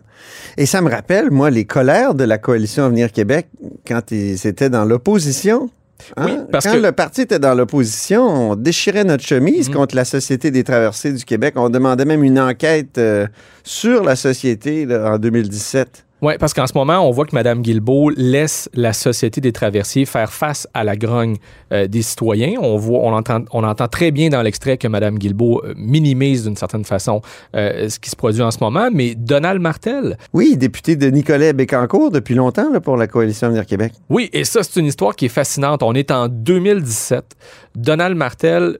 Et 0.57 0.65
ça 0.67 0.81
me 0.81 0.91
rappelle, 0.91 1.31
moi, 1.31 1.51
les 1.51 1.65
colères 1.65 2.15
de 2.15 2.25
la 2.25 2.39
coalition 2.39 2.85
Avenir 2.85 3.13
Québec 3.13 3.47
quand 3.87 4.11
ils 4.11 4.47
étaient 4.47 4.71
dans 4.71 4.85
l'opposition. 4.85 5.69
Hein? 6.17 6.27
Oui, 6.27 6.33
parce 6.51 6.67
quand 6.67 6.73
que- 6.75 6.79
le 6.79 6.93
parti 6.93 7.23
était 7.23 7.39
dans 7.39 7.55
l'opposition, 7.55 8.51
on 8.51 8.57
déchirait 8.57 9.05
notre 9.05 9.25
chemise 9.25 9.69
Mhm. 9.69 9.75
contre 9.75 9.97
la 9.97 10.05
Société 10.05 10.51
des 10.51 10.65
traversées 10.65 11.13
du 11.13 11.25
Québec. 11.25 11.55
On 11.57 11.69
demandait 11.71 12.05
même 12.05 12.25
une 12.25 12.39
enquête 12.39 12.99
euh, 12.99 13.27
sur 13.63 14.03
la 14.05 14.17
société 14.17 14.87
là, 14.87 15.15
en 15.15 15.19
2017. 15.19 16.05
Oui, 16.25 16.33
parce 16.41 16.55
qu'en 16.55 16.67
ce 16.67 16.73
moment, 16.75 17.07
on 17.07 17.11
voit 17.11 17.27
que 17.27 17.35
Mme 17.35 17.61
Guilbeault 17.61 18.09
laisse 18.17 18.71
la 18.73 18.95
Société 18.95 19.43
des 19.43 19.53
traversiers 19.53 20.07
faire 20.07 20.33
face 20.33 20.67
à 20.73 20.83
la 20.83 20.97
grogne 20.97 21.37
euh, 21.71 21.87
des 21.87 22.01
citoyens. 22.01 22.55
On, 22.63 22.79
voit, 22.79 23.01
on, 23.01 23.13
entend, 23.13 23.45
on 23.53 23.63
entend 23.63 23.89
très 23.89 24.11
bien 24.11 24.31
dans 24.31 24.41
l'extrait 24.41 24.79
que 24.79 24.89
Mme 24.89 25.19
Guilbeault 25.19 25.61
euh, 25.67 25.75
minimise 25.77 26.45
d'une 26.45 26.57
certaine 26.57 26.87
façon 26.87 27.21
euh, 27.55 27.91
ce 27.91 27.99
qui 27.99 28.09
se 28.09 28.17
produit 28.17 28.41
en 28.41 28.51
ce 28.51 28.57
moment, 28.63 28.89
mais 28.91 29.15
Donald 29.15 29.61
Martel, 29.61 30.17
Oui, 30.33 30.57
député 30.57 30.97
de 30.97 31.09
Nicolet 31.09 31.53
Bécancourt 31.53 32.11
depuis 32.11 32.35
longtemps 32.35 32.73
là, 32.73 32.81
pour 32.81 32.97
la 32.97 33.07
coalition 33.07 33.49
Avenir 33.49 33.67
Québec. 33.67 33.93
oui, 34.09 34.31
et 34.33 34.45
ça, 34.45 34.63
c'est 34.63 34.81
une 34.81 34.87
histoire 34.87 35.15
qui 35.17 35.27
est 35.27 35.29
fascinante. 35.29 35.83
On 35.83 35.93
est 35.93 36.11
en 36.11 36.29
2017. 36.29 37.37
Donald 37.77 38.17
Martel, 38.17 38.79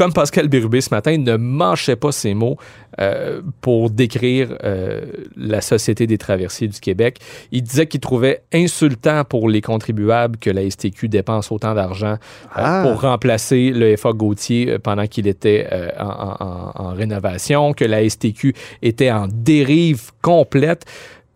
comme 0.00 0.14
Pascal 0.14 0.48
Bérubé 0.48 0.80
ce 0.80 0.88
matin, 0.94 1.18
ne 1.18 1.36
manchait 1.36 1.94
pas 1.94 2.10
ses 2.10 2.32
mots 2.32 2.56
euh, 3.00 3.42
pour 3.60 3.90
décrire 3.90 4.56
euh, 4.64 5.02
la 5.36 5.60
Société 5.60 6.06
des 6.06 6.16
traversiers 6.16 6.68
du 6.68 6.80
Québec. 6.80 7.18
Il 7.52 7.62
disait 7.62 7.86
qu'il 7.86 8.00
trouvait 8.00 8.40
insultant 8.54 9.24
pour 9.24 9.46
les 9.50 9.60
contribuables 9.60 10.38
que 10.38 10.48
la 10.48 10.62
STQ 10.70 11.08
dépense 11.08 11.52
autant 11.52 11.74
d'argent 11.74 12.14
euh, 12.14 12.16
Ah. 12.54 12.82
pour 12.82 13.02
remplacer 13.02 13.72
le 13.72 13.94
FA 13.98 14.12
Gauthier 14.14 14.78
pendant 14.78 15.06
qu'il 15.06 15.26
était 15.26 15.68
en- 15.98 16.72
en 16.74 16.94
rénovation, 16.94 17.74
que 17.74 17.84
la 17.84 18.02
STQ 18.08 18.54
était 18.80 19.10
en 19.10 19.28
dérive 19.30 20.12
complète. 20.22 20.86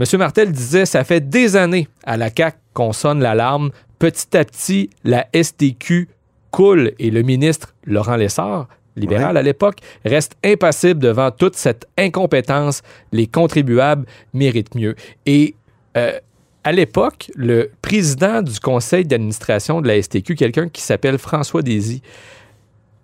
M. 0.00 0.06
Martel 0.18 0.52
disait, 0.52 0.86
ça 0.86 1.04
fait 1.04 1.20
des 1.28 1.54
années 1.56 1.86
à 2.04 2.16
la 2.16 2.30
CAQ 2.34 2.56
qu'on 2.72 2.94
sonne 2.94 3.20
l'alarme. 3.20 3.72
Petit 3.98 4.36
à 4.36 4.44
petit, 4.44 4.88
la 5.04 5.26
STQ 5.34 6.08
coule 6.54 6.92
et 6.98 7.10
le 7.10 7.22
ministre 7.22 7.74
Laurent 7.84 8.16
Lessard, 8.16 8.68
libéral 8.96 9.32
Ouais. 9.34 9.40
à 9.40 9.42
l'époque, 9.42 9.78
reste 10.04 10.36
impassible 10.44 11.00
devant 11.00 11.32
toute 11.32 11.56
cette 11.56 11.86
incompétence. 11.98 12.82
Les 13.10 13.26
contribuables 13.26 14.06
méritent 14.32 14.76
mieux. 14.76 14.94
Et 15.26 15.56
euh, 15.96 16.12
à 16.62 16.70
l'époque, 16.70 17.30
le 17.34 17.70
président 17.82 18.40
du 18.40 18.60
conseil 18.60 19.04
d'administration 19.04 19.80
de 19.80 19.88
la 19.88 20.00
STQ, 20.00 20.36
quelqu'un 20.36 20.68
qui 20.68 20.80
s'appelle 20.80 21.18
François 21.18 21.62
Désy, 21.62 22.02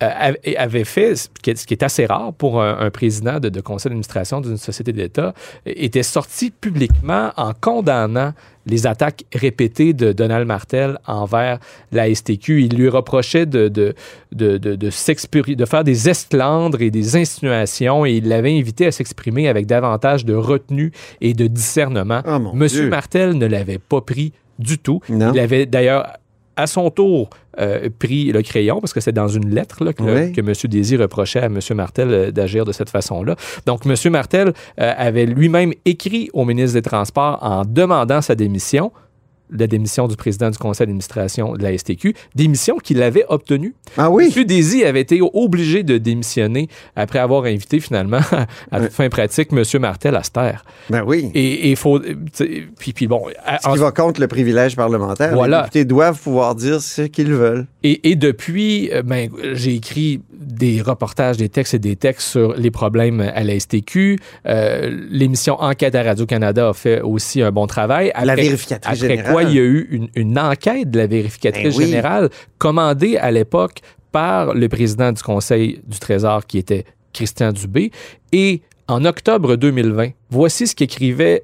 avait- 0.01 0.57
avait 0.57 0.85
fait, 0.85 1.17
ce 1.17 1.29
qui 1.43 1.51
est- 1.51 1.83
assez 1.83 2.07
rare 2.07 2.33
pour 2.33 2.63
un, 2.63 2.91
président 2.91 3.39
de, 3.41 3.49
de 3.49 3.61
conseil 3.61 3.91
d'administration 3.91 4.41
d'une 4.41 4.57
société 4.57 4.93
d'État, 4.93 5.35
euh, 5.67 5.73
était 5.77 6.03
sorti 6.03 6.51
publiquement 6.51 7.31
en 7.37 7.53
condamnant 7.59 8.33
les 8.67 8.87
attaques 8.87 9.25
répétées 9.35 9.95
de 9.95 10.13
Donald 10.13 10.47
Martel 10.47 10.99
envers 11.07 11.59
la 11.93 12.09
STQ. 12.15 12.63
Il 12.65 12.77
lui 12.77 12.89
reprochait 12.89 13.47
de, 13.47 13.69
de, 13.69 13.95
de, 14.33 14.59
de, 14.59 14.75
de 14.77 15.65
faire 15.65 15.85
des 15.85 16.09
esclandres 16.09 16.81
et 16.83 16.91
des 16.91 17.17
insinuations 17.17 18.05
et 18.05 18.13
il 18.13 18.29
l'avait 18.29 18.57
invité 18.59 18.87
à 18.87 18.93
s'exprimer 18.93 19.49
avec 19.49 19.67
davantage 19.67 20.25
de 20.25 20.35
retenue 20.35 20.93
et 21.21 21.33
de 21.35 21.47
discernement. 21.47 22.21
Oh, 22.27 22.39
mon 22.39 22.55
Monsieur 22.55 22.83
Dieu. 22.83 22.91
Martel 22.91 23.33
ne 23.39 23.47
l'avait 23.47 23.79
pas 23.79 24.03
pris 24.03 24.33
du 24.59 24.79
tout. 24.79 25.01
Non. 25.09 25.33
Il 25.33 25.41
avait 25.41 25.65
d'ailleurs 25.65 26.07
à 26.61 26.67
son 26.67 26.91
tour 26.91 27.31
euh, 27.59 27.89
pris 27.99 28.33
le 28.33 28.43
crayon, 28.43 28.81
parce 28.81 28.93
que 28.93 29.01
c'est 29.01 29.13
dans 29.13 29.29
une 29.29 29.53
lettre 29.55 29.85
là, 29.85 29.93
que, 29.93 30.03
Oui. 30.03 30.33
que 30.33 30.41
M. 30.41 30.53
Désir 30.65 31.01
reprochait 31.01 31.41
à 31.41 31.47
M. 31.47 31.59
Martel 31.75 32.09
euh, 32.13 32.31
d'agir 32.31 32.65
de 32.65 32.73
cette 32.73 32.91
façon-là. 32.91 33.37
Donc, 33.67 33.81
M. 33.87 33.95
Martel 34.13 34.53
euh, 34.81 34.93
avait 34.97 35.27
lui-même 35.27 35.73
écrit 35.85 36.31
au 36.33 36.45
ministre 36.45 36.75
des 36.75 36.83
Transports 36.83 37.39
en 37.43 37.65
demandant 37.65 38.21
sa 38.23 38.35
démission, 38.35 38.93
la 39.53 39.67
démission 39.67 40.09
du 40.09 40.17
président 40.17 40.51
du 40.51 40.59
conseil 40.59 40.87
d'administration 40.87 41.55
de 41.55 41.63
la 41.63 41.77
STQ, 41.77 42.15
démission 42.35 42.79
qu'il 42.79 43.03
avait 43.03 43.25
obtenue. 43.29 43.75
Ah 43.97 44.11
oui? 44.11 44.33
M. 44.37 44.45
Désy 44.45 44.85
avait 44.85 45.01
été 45.01 45.21
obligé 45.23 45.83
de 45.83 45.99
démissionner 45.99 46.69
après 46.97 47.19
avoir 47.19 47.45
invité 47.45 47.81
finalement, 47.81 48.21
à 48.73 48.81
toute 48.81 48.93
fin 48.93 49.09
pratique, 49.09 49.49
M. 49.53 49.63
Martel 49.81 50.17
à 50.17 50.23
se 50.23 50.31
taire. 50.31 50.65
Ben 50.89 51.03
oui. 51.07 51.31
Et 51.35 51.71
il 51.71 51.77
faut... 51.77 52.01
Puis, 52.79 52.93
puis 52.93 53.07
bon... 53.07 53.23
Ce 53.63 53.69
en- 53.69 53.73
qui 53.73 53.79
va 53.79 53.93
contre 53.93 54.21
le 54.21 54.29
privilège 54.29 54.77
parlementaire. 54.77 55.35
Voilà. 55.35 55.59
Les 55.59 55.63
députés 55.65 55.85
doivent 55.85 56.21
pouvoir 56.21 56.55
dire 56.55 56.81
ce 56.81 57.03
qu'ils 57.03 57.33
veulent. 57.33 57.67
Et, 57.83 58.11
et 58.11 58.17
depuis, 58.17 58.91
euh, 58.93 59.03
ben, 59.03 59.31
j'ai 59.55 59.75
écrit 59.75 60.21
des 60.61 60.83
reportages, 60.83 61.39
des 61.39 61.49
textes 61.49 61.75
et 61.75 61.79
des 61.79 61.97
textes 61.97 62.29
sur 62.29 62.53
les 62.55 62.71
problèmes 62.71 63.21
à 63.21 63.43
la 63.43 63.59
STQ. 63.59 64.19
Euh, 64.47 64.91
L'émission 65.11 65.55
Enquête 65.61 65.95
à 65.95 66.03
Radio-Canada 66.03 66.69
a 66.69 66.73
fait 66.75 67.01
aussi 67.01 67.41
un 67.43 67.51
bon 67.51 67.67
travail. 67.67 68.13
La 68.23 68.35
vérificatrice 68.37 69.03
après 69.03 69.17
générale. 69.17 69.33
quoi, 69.33 69.43
il 69.45 69.55
y 69.55 69.59
a 69.59 69.63
eu 69.63 69.89
une, 69.91 70.09
une 70.15 70.39
enquête 70.39 70.91
de 70.91 70.99
la 70.99 71.07
vérificatrice 71.07 71.75
Ben 71.77 71.79
oui. 71.79 71.87
générale 71.87 72.29
commandée 72.59 73.17
à 73.17 73.31
l'époque 73.31 73.79
par 74.13 74.55
le 74.55 74.69
président 74.69 75.13
du 75.13 75.23
Conseil 75.23 75.81
du 75.87 75.99
Trésor 75.99 76.47
qui 76.47 76.59
était 76.59 76.85
Christian 77.15 77.53
Dubé. 77.53 77.91
Et 78.33 78.61
en 78.87 79.05
octobre 79.07 79.57
2020, 79.57 80.11
voici 80.31 80.67
ce 80.67 80.75
qu'écrivait 80.77 81.43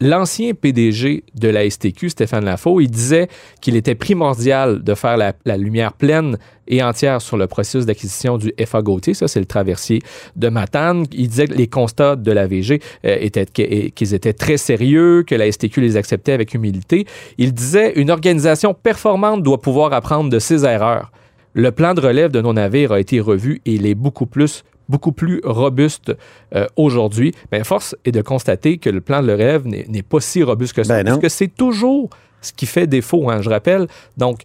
l'ancien 0.00 0.52
PDG 0.54 1.24
de 1.34 1.48
la 1.48 1.68
STQ, 1.68 2.10
Stéphane 2.10 2.44
Lafaux, 2.44 2.80
il 2.80 2.90
disait 2.90 3.28
qu'il 3.60 3.76
était 3.76 3.94
primordial 3.94 4.82
de 4.82 4.94
faire 4.94 5.16
la, 5.16 5.56
lumière 5.56 5.92
pleine 5.92 6.38
et 6.68 6.82
entière 6.82 7.22
sur 7.22 7.36
le 7.36 7.46
processus 7.46 7.86
d'acquisition 7.86 8.38
du 8.38 8.52
FA 8.64 8.82
Gauthier. 8.82 9.14
Ça, 9.14 9.28
c'est 9.28 9.40
le 9.40 9.46
traversier 9.46 10.00
de 10.34 10.48
Matane. 10.48 11.06
Il 11.12 11.28
disait 11.28 11.46
que 11.46 11.54
les 11.54 11.68
constats 11.68 12.16
de 12.16 12.32
la 12.32 12.46
VG 12.46 12.80
euh, 13.04 13.16
étaient 13.20 13.46
qu'ils 13.46 14.14
étaient 14.14 14.32
très 14.32 14.56
sérieux, 14.56 15.22
que 15.26 15.34
la 15.34 15.50
STQ 15.50 15.80
les 15.80 15.96
acceptait 15.96 16.32
avec 16.32 16.54
humilité. 16.54 17.06
Il 17.38 17.54
disait 17.54 17.92
une 17.94 18.10
organisation 18.10 18.74
performante 18.74 19.42
doit 19.42 19.60
pouvoir 19.60 19.92
apprendre 19.92 20.30
de 20.30 20.38
ses 20.38 20.64
erreurs. 20.64 21.12
Le 21.54 21.72
plan 21.72 21.94
de 21.94 22.00
relève 22.00 22.30
de 22.30 22.42
nos 22.42 22.52
navires 22.52 22.92
a 22.92 23.00
été 23.00 23.18
revu 23.18 23.62
et 23.64 23.74
il 23.74 23.86
est 23.86 23.94
beaucoup 23.94 24.26
plus 24.26 24.62
beaucoup 24.88 25.12
plus 25.12 25.40
robuste 25.44 26.12
euh, 26.54 26.66
aujourd'hui. 26.76 27.32
Mais 27.52 27.64
force 27.64 27.96
est 28.04 28.12
de 28.12 28.22
constater 28.22 28.78
que 28.78 28.90
le 28.90 29.00
plan 29.00 29.22
de 29.22 29.32
relève 29.32 29.66
n'est 29.66 29.84
n'est 29.88 30.02
pas 30.02 30.20
si 30.20 30.42
robuste 30.42 30.74
que 30.74 30.82
ça, 30.84 30.94
Ben 30.94 31.04
parce 31.04 31.18
que 31.22 31.28
c'est 31.28 31.48
toujours 31.48 32.10
ce 32.40 32.52
qui 32.52 32.66
fait 32.66 32.86
défaut, 32.86 33.28
hein, 33.30 33.42
je 33.42 33.50
rappelle. 33.50 33.86
Donc, 34.16 34.42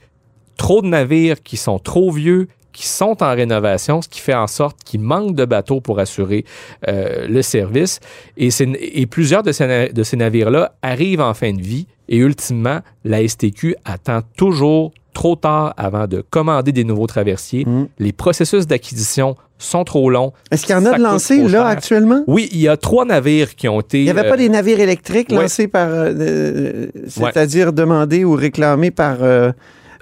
trop 0.58 0.82
de 0.82 0.88
navires 0.88 1.42
qui 1.44 1.58
sont 1.58 1.78
trop 1.80 2.12
vieux, 2.12 2.48
qui 2.72 2.88
sont 2.88 3.22
en 3.22 3.36
rénovation, 3.36 4.02
ce 4.02 4.08
qui 4.08 4.22
fait 4.22 4.34
en 4.34 4.48
sorte 4.48 4.78
qu'il 4.84 5.02
manque 5.02 5.36
de 5.36 5.44
bateaux 5.46 5.82
pour 5.82 6.00
assurer 6.00 6.46
euh, 6.88 7.28
le 7.28 7.42
service. 7.42 8.00
Et, 8.38 9.06
plusieurs 9.08 9.44
de 9.44 9.52
ces, 9.52 9.68
na- 9.68 9.88
de 9.90 10.04
ces 10.04 10.16
navires-là 10.18 10.74
arrivent 10.82 11.22
en 11.22 11.34
fin 11.34 11.52
de 11.54 11.62
vie 11.62 11.86
et 12.12 12.18
ultimement, 12.18 12.80
la 13.06 13.28
STQ 13.28 13.76
attend 13.86 14.20
toujours 14.38 14.92
trop 15.14 15.36
tard 15.36 15.74
avant 15.78 16.08
de 16.08 16.24
commander 16.30 16.72
des 16.72 16.84
nouveaux 16.84 17.08
traversiers. 17.08 17.66
Les 18.00 18.12
processus 18.12 18.68
d'acquisition 18.68 19.36
sont 19.58 19.84
trop 19.84 20.10
longs. 20.10 20.28
Mm. 20.30 20.54
Est-ce 20.54 20.66
qu'il 20.66 20.76
y 20.76 20.78
en 20.78 20.86
a 20.86 20.98
de 20.98 21.04
lancés, 21.04 21.48
là, 21.48 21.66
actuellement? 21.66 22.24
Oui, 22.28 22.50
il 22.52 22.60
y 22.60 22.68
a 22.68 22.78
trois 22.78 23.06
navires 23.06 23.56
qui 23.56 23.68
ont 23.68 23.80
été... 23.80 24.00
Il 24.00 24.04
n'y 24.06 24.10
avait 24.10 24.26
euh, 24.26 24.30
pas 24.30 24.38
des 24.38 24.50
navires 24.50 24.80
électriques 24.80 25.30
ouais. 25.32 25.42
lancés 25.42 25.68
par. 25.68 25.90
euh, 25.90 26.14
euh, 26.20 26.88
C'est-à-dire 27.08 27.72
demandés 27.74 28.24
ou 28.26 28.34
réclamés 28.36 28.92
par 28.92 29.18
euh, 29.22 29.52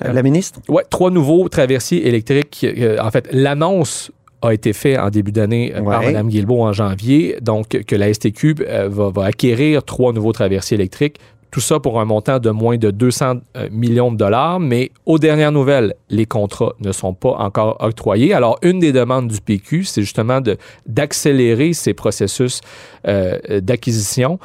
la 0.01 0.24
ministre? 0.24 0.60
Ouais, 0.68 0.84
trois 0.89 1.12
nouveaux 1.12 1.48
traversiers 1.50 2.08
électriques. 2.08 2.63
euh, 2.63 2.98
en 3.01 3.12
fait, 3.12 3.28
l'annonce 3.32 4.12
a 4.42 4.54
été 4.54 4.72
faite 4.72 4.98
en 4.98 5.10
début 5.10 5.34
d'année 5.34 5.74
euh, 5.75 5.82
par. 5.82 6.01
Mme 6.04 6.30
Guilbeault 6.30 6.62
en 6.62 6.72
janvier, 6.72 7.38
donc 7.42 7.68
que 7.68 7.96
la 7.96 8.13
STQ 8.13 8.56
euh, 8.62 8.88
va, 8.89 9.10
va 9.10 9.25
acquérir 9.25 9.84
trois 9.84 10.13
nouveaux 10.13 10.32
traversiers 10.32 10.75
électriques. 10.75 11.18
Tout 11.51 11.62
ça 11.62 11.79
pour 11.79 12.00
un 12.00 12.06
montant 12.06 12.39
de 12.39 12.50
moins 12.51 12.77
de 12.77 12.91
200 12.91 13.38
euh, 13.58 13.70
millions 13.72 14.12
de 14.12 14.18
dollars, 14.18 14.60
mais 14.60 14.91
aux 15.06 15.18
dernières 15.18 15.51
nouvelles, 15.51 15.96
les 16.10 16.25
contrats 16.27 16.74
ne 16.79 16.91
sont 16.91 17.13
pas 17.13 17.32
encore 17.32 17.77
octroyés. 17.79 18.34
Alors, 18.34 18.60
une 18.62 18.79
des 18.79 18.91
demandes 18.91 19.27
du 19.29 19.41
PQ, 19.41 19.84
c'est 19.86 20.01
justement 20.01 20.41
d'accélérer 20.86 21.74
ces 21.74 21.94
processus 21.94 22.62
euh, 23.08 23.39
d'acquisition. 23.62 24.38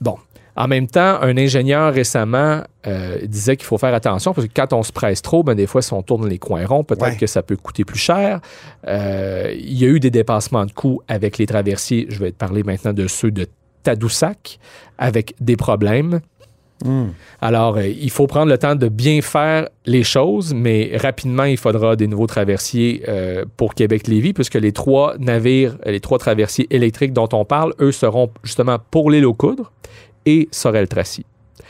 Bon, 0.00 0.16
en 0.56 0.66
même 0.66 0.86
temps, 0.88 1.18
un 1.22 1.36
ingénieur 1.36 1.94
récemment 1.94 2.62
euh, 2.86 3.18
disait 3.24 3.56
qu'il 3.56 3.66
faut 3.66 3.78
faire 3.78 3.94
attention 3.94 4.34
parce 4.34 4.46
que 4.48 4.52
quand 4.54 4.72
on 4.72 4.82
se 4.82 4.90
presse 4.92 5.22
trop, 5.22 5.42
ben, 5.44 5.54
des 5.54 5.66
fois, 5.68 5.82
si 5.82 5.92
on 5.92 6.02
tourne 6.02 6.28
les 6.28 6.38
coins 6.38 6.66
ronds, 6.66 6.82
peut-être 6.84 7.02
Ouais. 7.02 7.16
que 7.16 7.26
ça 7.28 7.42
peut 7.42 7.56
coûter 7.56 7.84
plus 7.84 7.98
cher. 7.98 8.40
Euh, 8.88 9.54
il 9.56 9.78
y 9.78 9.84
a 9.84 9.88
eu 9.88 10.00
des 10.00 10.10
dépassements 10.10 10.66
de 10.66 10.72
coûts 10.72 11.00
avec 11.06 11.38
les 11.38 11.46
traversiers. 11.46 12.06
Je 12.08 12.18
vais 12.18 12.32
te 12.32 12.36
parler 12.36 12.64
maintenant 12.64 12.92
de 12.92 13.06
ceux 13.06 13.30
de 13.30 13.46
Tadoussac 13.88 14.58
avec 14.98 15.34
des 15.40 15.56
problèmes. 15.56 16.20
Alors, 17.40 17.76
euh, 17.78 17.86
il 17.88 18.10
faut 18.10 18.26
prendre 18.28 18.50
le 18.50 18.58
temps 18.58 18.76
de 18.76 18.86
bien 18.88 19.20
faire 19.20 19.68
les 19.86 20.04
choses, 20.04 20.54
mais 20.54 20.92
rapidement, 20.94 21.42
il 21.44 21.56
faudra 21.56 21.96
des 21.96 22.06
nouveaux 22.06 22.28
traversiers 22.28 23.02
euh, 23.08 23.44
pour 23.56 23.74
Québec-Lévis, 23.74 24.32
puisque 24.32 24.54
les 24.54 24.70
trois 24.72 25.16
navires, 25.18 25.76
euh, 25.86 25.90
les 25.90 25.98
trois 26.00 26.18
traversiers 26.18 26.68
électriques 26.70 27.12
dont 27.12 27.28
on 27.32 27.44
parle, 27.44 27.72
eux, 27.80 27.90
seront 27.90 28.30
justement 28.44 28.76
pour 28.92 29.10
l'île 29.10 29.26
aux 29.26 29.34
Coudres 29.34 29.72
et 30.24 30.48
Sorel-Tracy. 30.52 31.24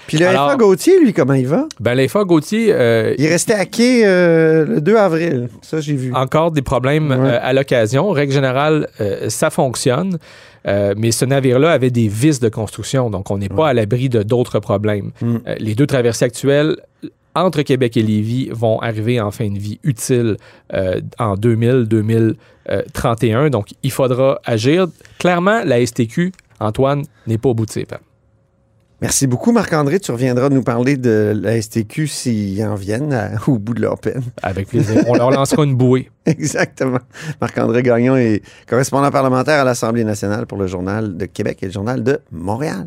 Puis 0.08 0.18
le 0.18 0.26
Alors- 0.26 0.50
FA 0.50 0.56
Gauthier, 0.56 1.00
lui, 1.00 1.12
comment 1.14 1.34
il 1.34 1.46
va? 1.46 1.66
Ben, 1.80 1.94
l'EFA 1.94 2.24
Gauthier, 2.24 2.68
euh, 2.72 3.14
Il 3.18 3.24
est 3.24 3.30
resté 3.30 3.52
à 3.54 3.64
quai 3.66 4.06
euh, 4.06 4.64
le 4.66 4.80
2 4.80 4.96
avril. 4.96 5.48
Ça, 5.62 5.80
j'ai 5.80 5.94
vu. 5.94 6.12
encore 6.14 6.50
des 6.50 6.62
problèmes 6.62 7.10
Ouais. 7.10 7.16
euh, 7.18 7.38
à 7.42 7.52
l'occasion. 7.54 8.10
Règle 8.10 8.32
générale, 8.32 8.88
ça 9.28 9.48
fonctionne, 9.50 10.18
euh, 10.66 10.94
mais 10.96 11.12
ce 11.12 11.24
navire-là 11.24 11.70
avait 11.70 11.90
des 11.90 12.08
vis 12.08 12.40
de 12.40 12.48
construction, 12.48 13.10
donc 13.10 13.30
on 13.30 13.38
n'est 13.38 13.48
pas 13.48 13.68
à 13.68 13.74
l'abri 13.74 14.08
de 14.08 14.22
d'autres 14.22 14.60
problèmes. 14.60 15.10
Mm. 15.20 15.36
Euh, 15.46 15.54
les 15.58 15.74
deux 15.74 15.86
traversées 15.86 16.24
actuelles 16.24 16.76
entre 17.34 17.62
Québec 17.62 17.96
et 17.96 18.02
Lévis 18.02 18.48
vont 18.50 18.80
arriver 18.80 19.20
en 19.20 19.30
fin 19.30 19.48
de 19.48 19.58
vie 19.58 19.78
utile 19.84 20.36
euh, 20.74 21.00
en 21.18 21.36
2000-2031, 21.36 23.50
donc 23.50 23.68
il 23.82 23.92
faudra 23.92 24.40
agir. 24.44 24.88
Clairement, 25.18 25.62
la 25.64 25.84
STQ, 25.84 26.32
Antoine, 26.60 27.04
n'est 27.26 27.38
pas 27.38 27.50
au 27.50 27.54
bout 27.54 27.66
de 27.66 27.70
ses 27.70 27.84
peines. 27.84 27.98
Merci 29.00 29.28
beaucoup, 29.28 29.52
Marc-André. 29.52 30.00
Tu 30.00 30.10
reviendras 30.10 30.48
nous 30.48 30.62
parler 30.62 30.96
de 30.96 31.32
la 31.40 31.60
STQ 31.62 32.08
s'ils 32.08 32.64
en 32.64 32.74
viennent 32.74 33.12
à- 33.12 33.30
au 33.46 33.58
bout 33.58 33.74
de 33.74 33.80
leur 33.80 33.98
peine. 33.98 34.22
Avec 34.42 34.68
plaisir. 34.68 35.04
On 35.06 35.14
leur 35.14 35.30
lancera 35.30 35.62
une 35.64 35.76
bouée. 35.76 36.10
Exactement. 36.26 36.98
Marc-André 37.40 37.82
Gagnon 37.84 38.16
est 38.16 38.42
correspondant 38.68 39.10
parlementaire 39.10 39.60
à 39.60 39.64
l'Assemblée 39.64 40.04
nationale 40.04 40.46
pour 40.46 40.58
le 40.58 40.66
Journal 40.66 41.16
de 41.16 41.26
Québec 41.26 41.58
et 41.62 41.66
le 41.66 41.72
Journal 41.72 42.02
de 42.02 42.18
Montréal. 42.32 42.86